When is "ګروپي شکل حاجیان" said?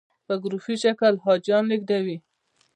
0.43-1.63